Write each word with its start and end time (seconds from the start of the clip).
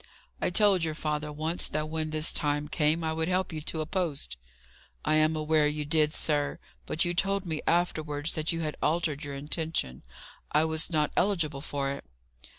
"I 0.41 0.49
told 0.49 0.83
your 0.83 0.95
father 0.95 1.31
once, 1.31 1.67
that 1.69 1.87
when 1.87 2.09
this 2.09 2.31
time 2.33 2.67
came, 2.67 3.03
I 3.03 3.13
would 3.13 3.27
help 3.27 3.53
you 3.53 3.61
to 3.61 3.81
a 3.81 3.85
post." 3.85 4.35
"I 5.05 5.17
am 5.17 5.35
aware 5.35 5.67
you 5.67 5.85
did, 5.85 6.11
sir. 6.11 6.57
But 6.87 7.05
you 7.05 7.13
told 7.13 7.45
me 7.45 7.61
afterwards 7.67 8.33
that 8.33 8.51
you 8.51 8.61
had 8.61 8.75
altered 8.81 9.23
your 9.23 9.35
intention 9.35 10.01
I 10.51 10.65
was 10.65 10.89
not 10.89 11.11
eligible 11.15 11.61
for 11.61 11.91
it." 11.91 12.03